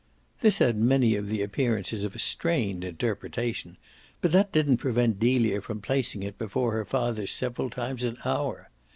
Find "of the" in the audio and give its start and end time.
1.15-1.43